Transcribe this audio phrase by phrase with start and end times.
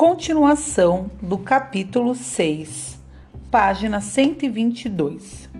[0.00, 2.98] Continuação do capítulo 6,
[3.50, 5.50] página 122.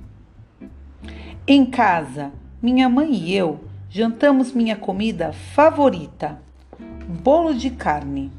[1.46, 2.32] Em casa,
[2.62, 6.40] minha mãe e eu jantamos minha comida favorita,
[7.22, 8.32] bolo de carne.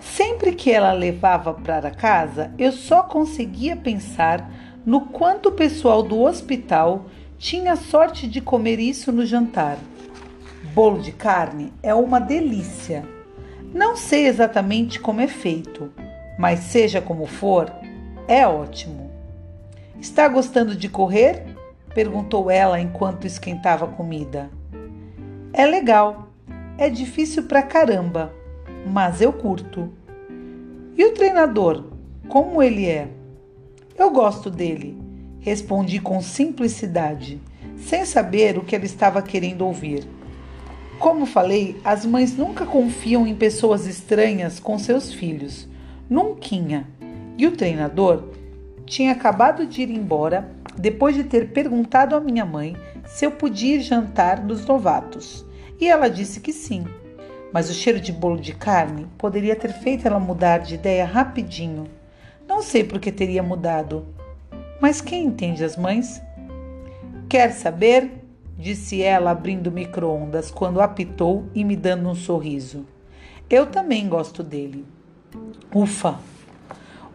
[0.00, 4.48] Sempre que ela levava para casa, eu só conseguia pensar
[4.86, 7.06] no quanto o pessoal do hospital
[7.36, 9.76] tinha sorte de comer isso no jantar.
[10.72, 13.15] Bolo de carne é uma delícia
[13.76, 15.92] não sei exatamente como é feito,
[16.38, 17.70] mas seja como for,
[18.26, 19.10] é ótimo.
[20.00, 21.44] Está gostando de correr?
[21.94, 24.50] perguntou ela enquanto esquentava a comida.
[25.52, 26.28] É legal.
[26.78, 28.32] É difícil pra caramba,
[28.86, 29.92] mas eu curto.
[30.96, 31.84] E o treinador?
[32.28, 33.08] Como ele é?
[33.98, 34.96] Eu gosto dele,
[35.40, 37.40] respondi com simplicidade,
[37.76, 40.15] sem saber o que ela estava querendo ouvir.
[40.98, 45.68] Como falei, as mães nunca confiam em pessoas estranhas com seus filhos.
[46.08, 46.86] Nunquinha.
[47.36, 48.24] E o treinador
[48.86, 53.76] tinha acabado de ir embora depois de ter perguntado à minha mãe se eu podia
[53.76, 55.44] ir jantar dos novatos.
[55.78, 56.86] E ela disse que sim.
[57.52, 61.88] Mas o cheiro de bolo de carne poderia ter feito ela mudar de ideia rapidinho.
[62.48, 64.06] Não sei por que teria mudado.
[64.80, 66.20] Mas quem entende as mães?
[67.28, 68.25] Quer saber?
[68.58, 72.86] Disse ela abrindo o micro-ondas quando apitou e me dando um sorriso.
[73.48, 74.84] Eu também gosto dele.
[75.74, 76.18] Ufa!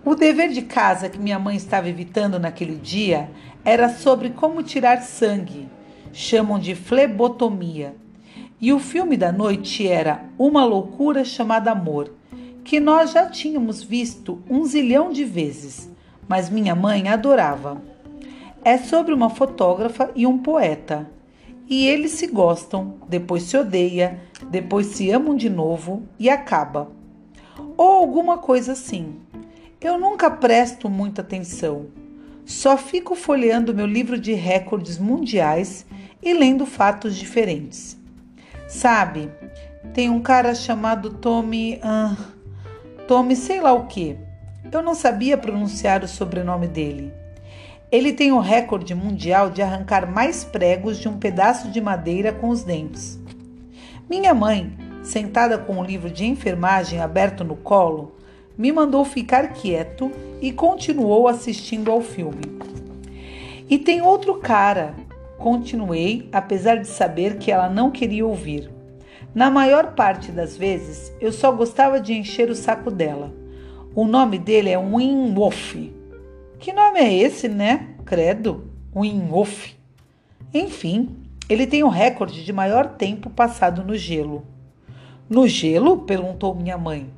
[0.06, 3.30] O dever de casa que minha mãe estava evitando naquele dia
[3.66, 5.68] era sobre como tirar sangue.
[6.14, 7.96] Chamam de flebotomia.
[8.60, 12.14] E o filme da noite era Uma Loucura Chamada Amor,
[12.64, 15.90] que nós já tínhamos visto um zilhão de vezes,
[16.28, 17.82] mas minha mãe adorava.
[18.64, 21.10] É sobre uma fotógrafa e um poeta
[21.72, 24.20] e eles se gostam, depois se odeia,
[24.50, 26.92] depois se amam de novo e acaba.
[27.78, 29.16] Ou alguma coisa assim.
[29.80, 31.86] Eu nunca presto muita atenção.
[32.44, 35.86] Só fico folheando meu livro de recordes mundiais
[36.22, 37.98] e lendo fatos diferentes.
[38.68, 39.32] Sabe,
[39.94, 41.80] tem um cara chamado Tommy.
[41.82, 42.18] Ah,
[43.08, 44.18] Tommy, sei lá o que.
[44.70, 47.21] Eu não sabia pronunciar o sobrenome dele.
[47.92, 52.48] Ele tem o recorde mundial de arrancar mais pregos de um pedaço de madeira com
[52.48, 53.20] os dentes.
[54.10, 54.72] Minha mãe,
[55.04, 58.16] sentada com o livro de enfermagem aberto no colo,
[58.58, 60.10] me mandou ficar quieto
[60.42, 62.44] e continuou assistindo ao filme.
[63.70, 64.94] E tem outro cara,
[65.38, 68.72] continuei, apesar de saber que ela não queria ouvir.
[69.36, 73.34] Na maior parte das vezes, eu só gostava de encher o saco dela.
[73.94, 75.76] O nome dele é Win Wolf
[76.62, 77.88] que nome é esse, né?
[78.06, 79.76] Credo, o Inhofe.
[80.54, 81.18] Enfim,
[81.50, 84.46] ele tem o recorde de maior tempo passado no gelo.
[85.28, 86.04] No gelo?
[86.04, 87.10] perguntou minha mãe.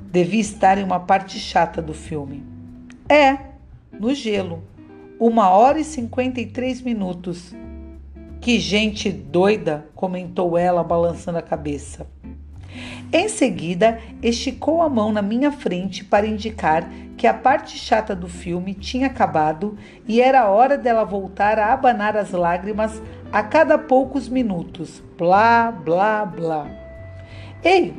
[0.00, 2.42] Devia estar em uma parte chata do filme.
[3.08, 3.38] É,
[3.92, 4.64] no gelo.
[5.20, 7.54] Uma hora e cinquenta e três minutos.
[8.40, 12.08] Que gente doida, comentou ela, balançando a cabeça.
[13.12, 18.28] Em seguida, esticou a mão na minha frente para indicar que a parte chata do
[18.28, 23.00] filme tinha acabado e era hora dela voltar a abanar as lágrimas
[23.32, 25.02] a cada poucos minutos.
[25.16, 26.66] Blá, blá, blá.
[27.62, 27.94] Ei,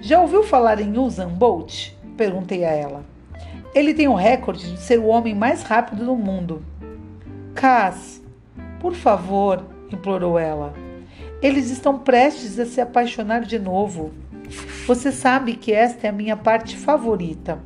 [0.00, 1.92] já ouviu falar em Usain Bolt?
[2.16, 3.04] Perguntei a ela.
[3.74, 6.64] Ele tem o recorde de ser o homem mais rápido do mundo.
[7.54, 8.22] Cass,
[8.80, 10.72] por favor, implorou ela.
[11.42, 14.12] Eles estão prestes a se apaixonar de novo.
[14.86, 17.60] Você sabe que esta é a minha parte favorita.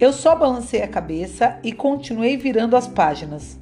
[0.00, 3.58] Eu só balancei a cabeça e continuei virando as páginas.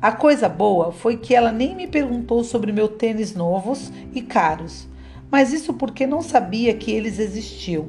[0.00, 4.88] A coisa boa foi que ela nem me perguntou sobre meus tênis novos e caros,
[5.30, 7.86] mas isso porque não sabia que eles existiam.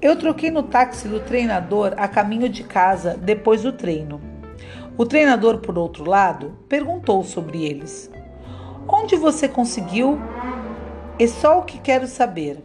[0.00, 4.20] Eu troquei no táxi do treinador a caminho de casa depois do treino.
[4.98, 8.10] O treinador, por outro lado, perguntou sobre eles.
[8.86, 10.18] Onde você conseguiu?
[11.18, 12.58] É só o que quero saber.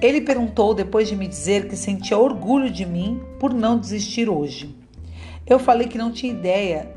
[0.00, 4.74] Ele perguntou depois de me dizer que sentia orgulho de mim por não desistir hoje.
[5.44, 6.94] Eu falei que não tinha ideia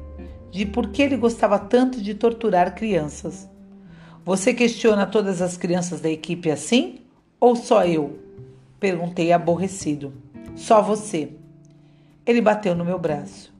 [0.51, 3.49] de por que ele gostava tanto de torturar crianças.
[4.23, 6.99] Você questiona todas as crianças da equipe assim?
[7.39, 8.19] Ou só eu?
[8.79, 10.13] Perguntei aborrecido.
[10.55, 11.31] Só você.
[12.25, 13.51] Ele bateu no meu braço.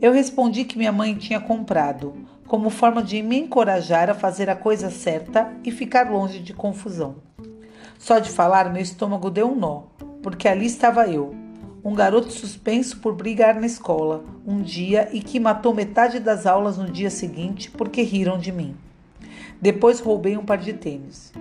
[0.00, 2.14] Eu respondi que minha mãe tinha comprado,
[2.50, 7.14] como forma de me encorajar a fazer a coisa certa e ficar longe de confusão.
[7.96, 9.82] Só de falar, meu estômago deu um nó,
[10.20, 11.32] porque ali estava eu,
[11.84, 16.76] um garoto suspenso por brigar na escola um dia e que matou metade das aulas
[16.76, 18.74] no dia seguinte porque riram de mim.
[19.62, 21.32] Depois roubei um par de tênis.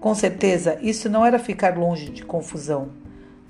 [0.00, 2.88] Com certeza, isso não era ficar longe de confusão.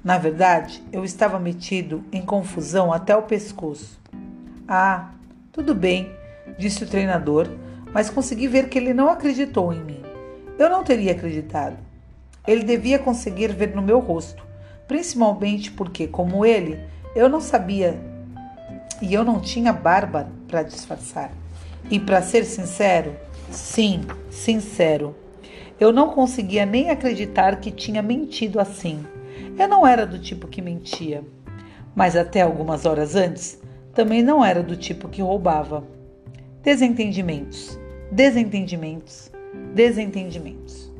[0.05, 3.99] Na verdade, eu estava metido em confusão até o pescoço.
[4.69, 5.13] Ah,
[5.51, 6.18] tudo bem,
[6.59, 7.49] disse o treinador,
[7.93, 10.03] mas consegui ver que ele não acreditou em mim.
[10.59, 11.79] Eu não teria acreditado.
[12.47, 14.45] Ele devia conseguir ver no meu rosto,
[14.87, 16.81] principalmente porque, como ele,
[17.15, 17.99] eu não sabia
[19.01, 21.31] e eu não tinha barba para disfarçar.
[21.91, 23.15] E para ser sincero,
[23.51, 24.01] sim,
[24.31, 25.15] sincero,
[25.79, 29.05] eu não conseguia nem acreditar que tinha mentido assim.
[29.59, 31.23] Eu não era do tipo que mentia,
[31.95, 33.61] mas até algumas horas antes
[33.95, 35.85] também não era do tipo que roubava.
[36.63, 37.79] Desentendimentos,
[38.11, 39.31] desentendimentos,
[39.75, 40.93] desentendimentos.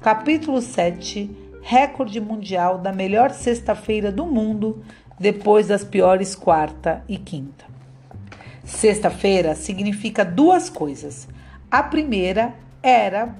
[0.00, 1.28] Capítulo 7
[1.60, 4.84] Recorde mundial da melhor sexta-feira do mundo
[5.18, 7.64] depois das piores quarta e quinta.
[8.62, 11.26] Sexta-feira significa duas coisas.
[11.68, 13.34] A primeira era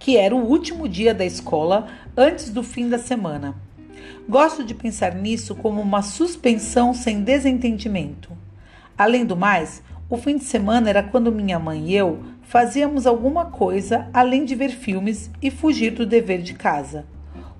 [0.00, 1.86] que era o último dia da escola
[2.16, 3.54] antes do fim da semana.
[4.28, 8.36] Gosto de pensar nisso como uma suspensão sem desentendimento.
[8.98, 13.46] Além do mais, o fim de semana era quando minha mãe e eu fazíamos alguma
[13.46, 17.04] coisa além de ver filmes e fugir do dever de casa,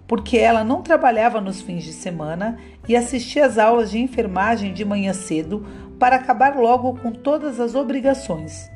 [0.06, 2.56] porque ela não trabalhava nos fins de semana
[2.88, 5.66] e assistia às aulas de enfermagem de manhã cedo
[5.98, 8.70] para acabar logo com todas as obrigações.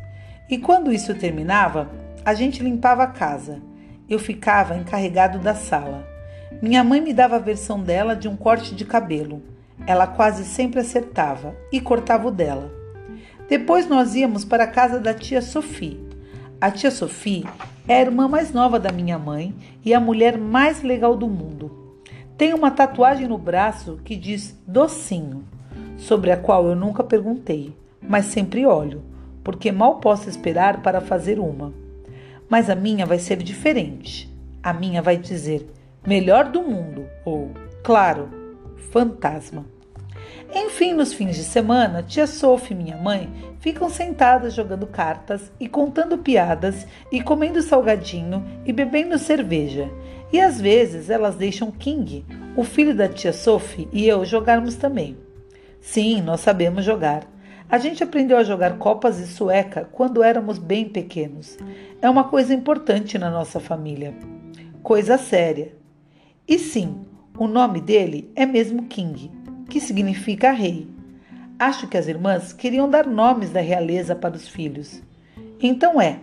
[0.49, 1.89] E quando isso terminava,
[2.25, 3.63] a gente limpava a casa.
[4.09, 6.05] Eu ficava encarregado da sala.
[6.61, 9.41] Minha mãe me dava a versão dela de um corte de cabelo.
[9.87, 12.80] Ela quase sempre acertava e cortava o dela.
[13.51, 15.99] Depois nós íamos para a casa da tia Sophie.
[16.61, 17.45] A tia Sophie
[17.89, 19.53] é a irmã mais nova da minha mãe
[19.85, 21.99] e a mulher mais legal do mundo.
[22.39, 25.43] Tem uma tatuagem no braço que diz docinho,
[25.97, 29.03] sobre a qual eu nunca perguntei, mas sempre olho,
[29.43, 31.73] porque mal posso esperar para fazer uma.
[32.49, 34.33] Mas a minha vai ser diferente.
[34.63, 35.69] A minha vai dizer
[36.07, 37.51] melhor do mundo ou,
[37.83, 38.29] claro,
[38.93, 39.67] fantasma.
[40.53, 43.31] Enfim, nos fins de semana, tia Sophie e minha mãe
[43.61, 49.89] ficam sentadas jogando cartas e contando piadas e comendo salgadinho e bebendo cerveja.
[50.33, 52.25] E às vezes elas deixam King,
[52.57, 55.17] o filho da tia Sophie, e eu jogarmos também.
[55.81, 57.27] Sim, nós sabemos jogar.
[57.69, 61.57] A gente aprendeu a jogar copas e sueca quando éramos bem pequenos.
[62.03, 64.15] É uma coisa importante na nossa família.
[64.83, 65.73] Coisa séria.
[66.47, 67.05] E sim,
[67.39, 69.31] o nome dele é mesmo King,
[69.71, 70.87] que significa rei.
[71.59, 75.01] Acho que as irmãs queriam dar nomes da realeza para os filhos.
[75.63, 76.19] Então é.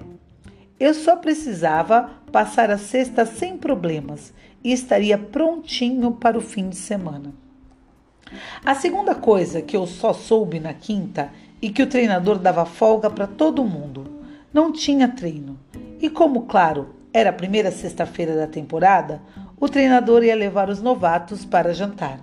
[0.79, 4.33] Eu só precisava passar a sexta sem problemas
[4.63, 7.33] e estaria prontinho para o fim de semana.
[8.63, 13.09] A segunda coisa que eu só soube na quinta e que o treinador dava folga
[13.09, 14.21] para todo mundo.
[14.53, 15.57] Não tinha treino.
[16.01, 19.21] E como, claro, era a primeira sexta-feira da temporada,
[19.59, 22.19] o treinador ia levar os novatos para jantar.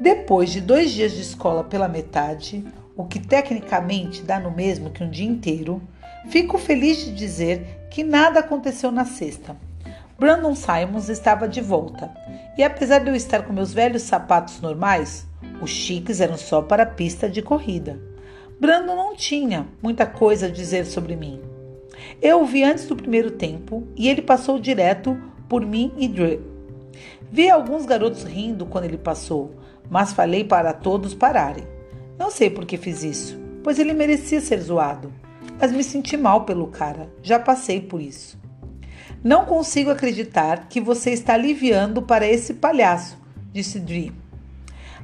[0.00, 2.64] Depois de dois dias de escola pela metade,
[2.96, 5.82] o que tecnicamente dá no mesmo que um dia inteiro,
[6.28, 9.56] fico feliz de dizer que nada aconteceu na sexta.
[10.16, 12.12] Brandon Simons estava de volta,
[12.56, 15.26] e apesar de eu estar com meus velhos sapatos normais,
[15.60, 17.98] os chiques eram só para a pista de corrida.
[18.60, 21.40] Brandon não tinha muita coisa a dizer sobre mim.
[22.22, 26.40] Eu o vi antes do primeiro tempo e ele passou direto por mim e Dre.
[27.30, 29.54] Vi alguns garotos rindo quando ele passou,
[29.90, 31.64] mas falei para todos pararem.
[32.18, 35.12] Não sei por que fiz isso, pois ele merecia ser zoado,
[35.60, 38.38] mas me senti mal pelo cara, já passei por isso.
[39.22, 43.18] Não consigo acreditar que você está aliviando para esse palhaço,
[43.52, 44.12] disse Dre.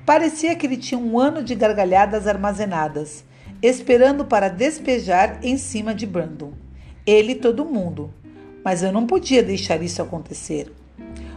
[0.07, 3.25] Parecia que ele tinha um ano de gargalhadas armazenadas,
[3.63, 6.53] esperando para despejar em cima de Brandon.
[7.07, 8.13] Ele e todo mundo.
[8.63, 10.71] Mas eu não podia deixar isso acontecer.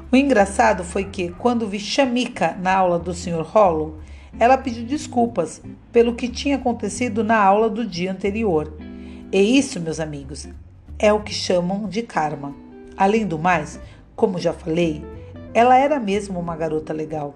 [0.09, 3.41] O engraçado foi que, quando vi Shamika na aula do Sr.
[3.41, 3.97] Hollow,
[4.39, 5.61] ela pediu desculpas
[5.91, 8.73] pelo que tinha acontecido na aula do dia anterior.
[9.33, 10.47] E isso, meus amigos,
[10.97, 12.55] é o que chamam de karma.
[12.95, 13.81] Além do mais,
[14.15, 15.03] como já falei,
[15.53, 17.35] ela era mesmo uma garota legal.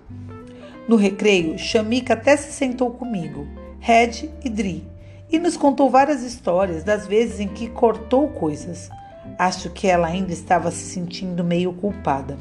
[0.88, 3.46] No recreio, Shamika até se sentou comigo,
[3.82, 4.88] Red e Dri,
[5.30, 8.90] e nos contou várias histórias das vezes em que cortou coisas.
[9.38, 12.38] Acho que ela ainda estava se sentindo meio culpada.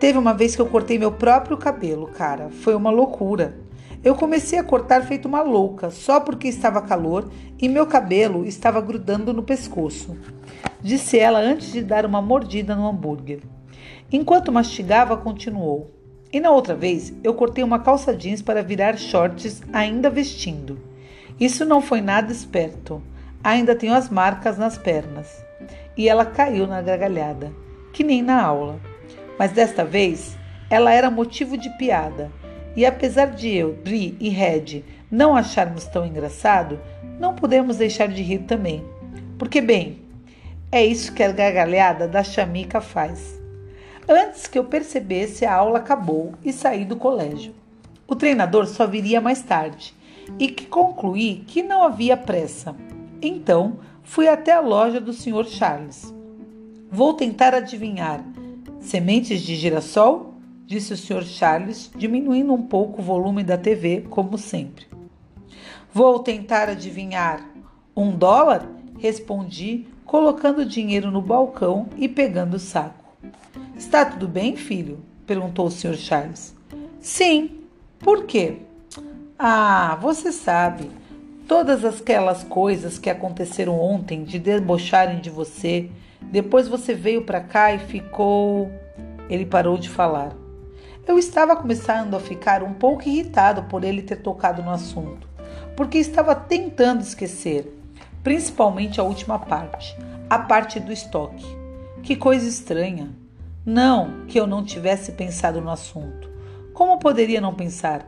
[0.00, 2.48] Teve uma vez que eu cortei meu próprio cabelo, cara.
[2.50, 3.56] Foi uma loucura.
[4.02, 7.30] Eu comecei a cortar feito uma louca, só porque estava calor
[7.60, 10.16] e meu cabelo estava grudando no pescoço
[10.82, 13.40] disse ela antes de dar uma mordida no hambúrguer.
[14.12, 15.90] Enquanto mastigava, continuou.
[16.32, 20.78] E na outra vez, eu cortei uma calça jeans para virar shorts ainda vestindo.
[21.38, 23.02] Isso não foi nada esperto.
[23.42, 25.44] Ainda tenho as marcas nas pernas.
[25.96, 27.52] e ela caiu na gargalhada,
[27.92, 28.80] que nem na aula.
[29.38, 30.36] Mas desta vez
[30.68, 32.30] ela era motivo de piada,
[32.76, 36.78] e apesar de eu, Bri e Red não acharmos tão engraçado,
[37.18, 38.84] não podemos deixar de rir também.
[39.36, 39.98] Porque, bem,
[40.70, 43.40] é isso que a gargalhada da chamica faz.
[44.08, 47.54] Antes que eu percebesse, a aula acabou e saí do colégio.
[48.06, 49.94] O treinador só viria mais tarde
[50.38, 52.74] e que concluí que não havia pressa.
[53.20, 55.44] Então, fui até a loja do Sr.
[55.46, 56.14] Charles.
[56.90, 58.24] Vou tentar adivinhar.
[58.80, 60.34] Sementes de girassol?
[60.66, 61.24] disse o Sr.
[61.24, 64.86] Charles, diminuindo um pouco o volume da TV, como sempre.
[65.92, 67.44] Vou tentar adivinhar.
[67.96, 68.68] Um dólar?
[68.98, 73.04] Respondi, colocando o dinheiro no balcão e pegando o saco.
[73.76, 75.00] Está tudo bem, filho?
[75.26, 75.96] perguntou o Sr.
[75.96, 76.54] Charles.
[77.00, 77.60] Sim.
[77.98, 78.58] Por quê?
[79.38, 80.90] Ah, você sabe.
[81.46, 85.90] Todas aquelas coisas que aconteceram ontem de debocharem de você.
[86.22, 88.70] Depois você veio para cá e ficou.
[89.28, 90.32] Ele parou de falar.
[91.06, 95.30] Eu estava começando a ficar um pouco irritado por ele ter tocado no assunto
[95.80, 97.74] porque estava tentando esquecer,
[98.22, 99.96] principalmente a última parte,
[100.28, 101.46] a parte do estoque.
[102.02, 103.10] Que coisa estranha.
[103.64, 106.30] Não que eu não tivesse pensado no assunto.
[106.74, 108.06] Como poderia não pensar?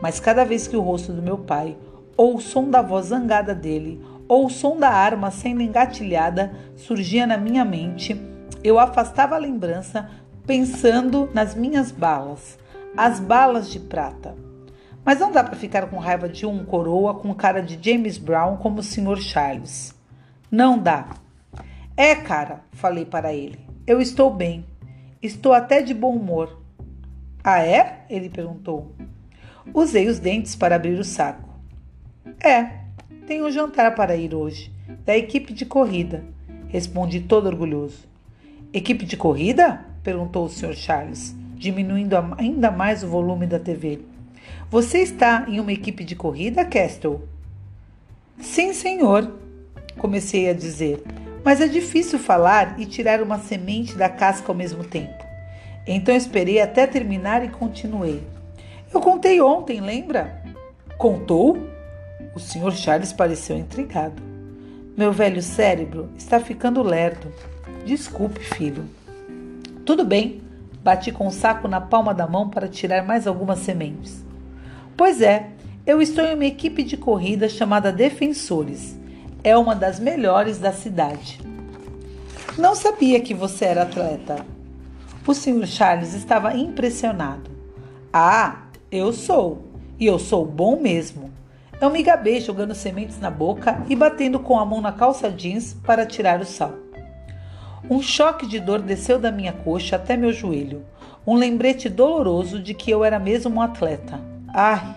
[0.00, 1.76] Mas cada vez que o rosto do meu pai,
[2.16, 7.26] ou o som da voz zangada dele, ou o som da arma sendo engatilhada surgia
[7.26, 8.18] na minha mente,
[8.64, 10.08] eu afastava a lembrança
[10.46, 12.58] pensando nas minhas balas,
[12.96, 14.34] as balas de prata.
[15.04, 18.56] Mas não dá para ficar com raiva de um coroa com cara de James Brown
[18.56, 19.18] como o Sr.
[19.18, 19.94] Charles.
[20.50, 21.10] Não dá.
[21.94, 23.60] É, cara, falei para ele.
[23.86, 24.64] Eu estou bem.
[25.20, 26.58] Estou até de bom humor.
[27.44, 28.06] Ah, é?
[28.08, 28.94] Ele perguntou.
[29.74, 31.50] Usei os dentes para abrir o saco.
[32.42, 32.80] É,
[33.32, 34.70] tenho um jantar para ir hoje,
[35.06, 36.22] da equipe de corrida,
[36.68, 38.06] respondi todo orgulhoso.
[38.74, 39.86] Equipe de corrida?
[40.02, 40.74] perguntou o Sr.
[40.74, 44.00] Charles, diminuindo ainda mais o volume da TV.
[44.70, 47.26] Você está em uma equipe de corrida, Castle?
[48.38, 49.34] Sim, senhor,
[49.96, 51.02] comecei a dizer,
[51.42, 55.24] mas é difícil falar e tirar uma semente da casca ao mesmo tempo.
[55.86, 58.22] Então esperei até terminar e continuei.
[58.92, 60.42] Eu contei ontem, lembra?
[60.98, 61.71] Contou?
[62.34, 64.22] O senhor Charles pareceu intrigado.
[64.96, 67.32] Meu velho cérebro está ficando lerdo.
[67.84, 68.84] Desculpe, filho.
[69.84, 70.40] Tudo bem.
[70.82, 74.24] Bati com o saco na palma da mão para tirar mais algumas sementes.
[74.96, 75.50] Pois é,
[75.84, 78.96] eu estou em uma equipe de corrida chamada Defensores.
[79.42, 81.40] É uma das melhores da cidade.
[82.56, 84.44] Não sabia que você era atleta.
[85.26, 85.66] O Sr.
[85.66, 87.50] Charles estava impressionado.
[88.12, 89.66] Ah, eu sou.
[89.98, 91.31] E eu sou bom mesmo.
[91.82, 95.74] Eu me gabei jogando sementes na boca e batendo com a mão na calça jeans
[95.82, 96.74] para tirar o sal.
[97.90, 100.86] Um choque de dor desceu da minha coxa até meu joelho.
[101.26, 104.20] Um lembrete doloroso de que eu era mesmo um atleta.
[104.54, 104.96] Ai!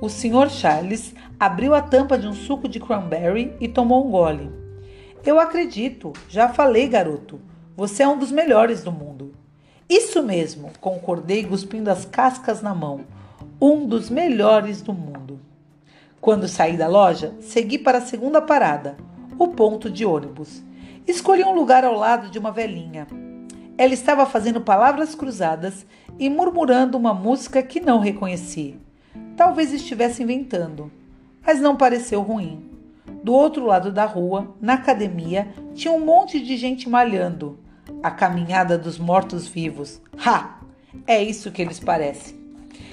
[0.00, 0.48] O Sr.
[0.48, 4.52] Charles abriu a tampa de um suco de cranberry e tomou um gole.
[5.26, 7.40] Eu acredito, já falei, garoto.
[7.76, 9.32] Você é um dos melhores do mundo.
[9.90, 13.00] Isso mesmo, concordei, cuspindo as cascas na mão.
[13.60, 15.18] Um dos melhores do mundo.
[16.20, 18.96] Quando saí da loja, segui para a segunda parada,
[19.38, 20.62] o ponto de ônibus.
[21.06, 23.06] Escolhi um lugar ao lado de uma velhinha.
[23.78, 25.86] Ela estava fazendo palavras cruzadas
[26.18, 28.76] e murmurando uma música que não reconheci.
[29.36, 30.90] Talvez estivesse inventando,
[31.46, 32.68] mas não pareceu ruim.
[33.22, 37.60] Do outro lado da rua, na academia, tinha um monte de gente malhando.
[38.02, 40.02] A caminhada dos mortos-vivos.
[40.26, 40.58] Ha!
[41.06, 42.36] É isso que eles parecem.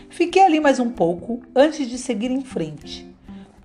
[0.10, 3.15] Fiquei ali mais um pouco antes de seguir em frente.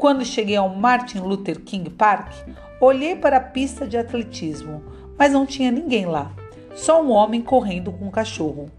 [0.00, 2.32] Quando cheguei ao Martin Luther King Park,
[2.80, 4.82] olhei para a pista de atletismo,
[5.18, 6.32] mas não tinha ninguém lá.
[6.74, 8.70] Só um homem correndo com um cachorro.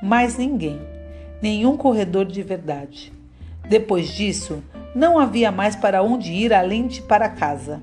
[0.00, 0.80] Mais ninguém.
[1.42, 3.12] Nenhum corredor de verdade.
[3.68, 4.62] Depois disso,
[4.94, 7.82] não havia mais para onde ir além de para casa.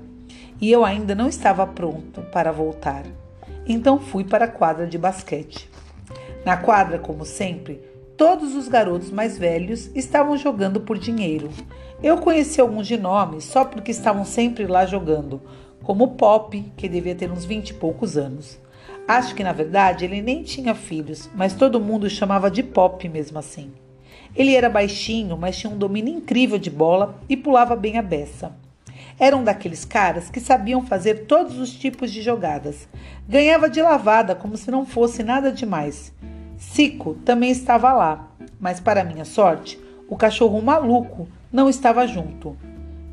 [0.58, 3.04] E eu ainda não estava pronto para voltar.
[3.66, 5.68] Então fui para a quadra de basquete.
[6.42, 7.82] Na quadra, como sempre,
[8.18, 11.48] todos os garotos mais velhos estavam jogando por dinheiro.
[12.02, 15.40] Eu conheci alguns de nome só porque estavam sempre lá jogando,
[15.84, 18.58] como Pop, que devia ter uns vinte e poucos anos.
[19.06, 23.08] Acho que na verdade ele nem tinha filhos, mas todo mundo o chamava de Pop
[23.08, 23.70] mesmo assim.
[24.34, 28.52] Ele era baixinho, mas tinha um domínio incrível de bola e pulava bem a beça.
[29.16, 32.88] Era um daqueles caras que sabiam fazer todos os tipos de jogadas.
[33.28, 36.12] Ganhava de lavada como se não fosse nada demais.
[36.58, 42.56] Cico também estava lá, mas para minha sorte, o cachorro maluco não estava junto.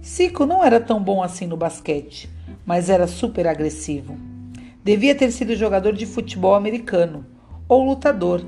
[0.02, 2.28] Cico não era tão bom assim no basquete,
[2.66, 4.18] mas era super agressivo.
[4.84, 7.24] Devia ter sido jogador de futebol americano
[7.70, 8.44] ou lutador.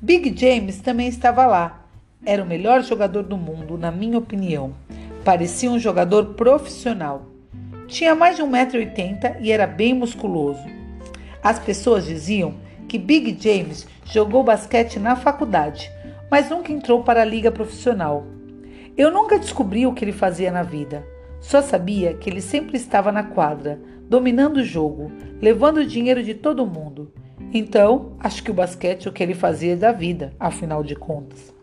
[0.00, 1.86] Big James também estava lá.
[2.24, 4.74] Era o melhor jogador do mundo, na minha opinião.
[5.24, 7.26] Parecia um jogador profissional.
[7.86, 10.64] Tinha mais de 1,80m e era bem musculoso.
[11.42, 12.54] As pessoas diziam
[12.88, 15.92] que Big James jogou basquete na faculdade,
[16.30, 18.26] mas nunca entrou para a liga profissional.
[18.96, 21.06] Eu nunca descobri o que ele fazia na vida.
[21.40, 23.78] Só sabia que ele sempre estava na quadra,
[24.08, 27.12] dominando o jogo, levando o dinheiro de todo mundo.
[27.52, 31.54] Então, acho que o basquete é o que ele fazia da vida, afinal de contas.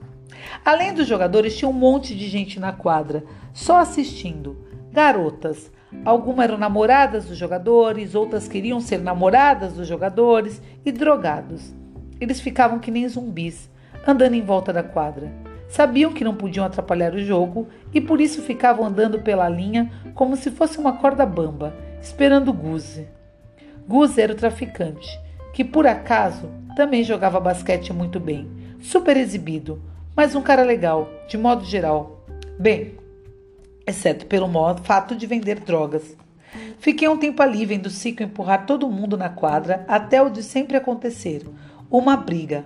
[0.63, 4.58] Além dos jogadores, tinha um monte de gente na quadra, só assistindo.
[4.96, 5.70] Garotas.
[6.06, 11.74] Algumas eram namoradas dos jogadores, outras queriam ser namoradas dos jogadores e drogados.
[12.20, 13.70] Eles ficavam que nem zumbis,
[14.08, 15.30] andando em volta da quadra.
[15.68, 20.38] Sabiam que não podiam atrapalhar o jogo e por isso ficavam andando pela linha como
[20.38, 23.10] se fosse uma corda bamba, esperando Guze.
[23.86, 25.20] Guze era o traficante,
[25.54, 28.50] que por acaso também jogava basquete muito bem,
[28.80, 29.82] super exibido,
[30.16, 32.25] mas um cara legal, de modo geral.
[32.58, 32.96] Bem,
[33.86, 36.15] exceto pelo modo, fato de vender drogas.
[36.80, 40.77] Fiquei um tempo ali vendo Cico empurrar todo mundo na quadra até o de sempre
[40.77, 41.46] acontecer,
[41.89, 42.65] uma briga.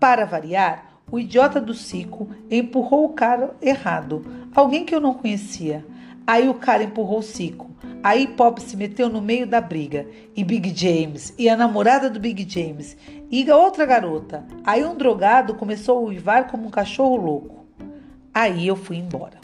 [0.00, 5.84] Para variar, o idiota do Cico empurrou o cara errado, alguém que eu não conhecia.
[6.26, 7.70] Aí o cara empurrou o Cico.
[8.02, 10.06] Aí Pop se meteu no meio da briga.
[10.34, 12.96] E Big James, e a namorada do Big James,
[13.30, 14.44] e outra garota.
[14.64, 17.66] Aí um drogado começou a uivar como um cachorro louco.
[18.32, 19.38] Aí eu fui embora.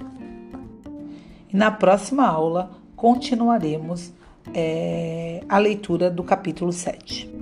[1.52, 4.12] E na próxima aula continuaremos
[4.54, 7.38] é, a leitura do capítulo 7.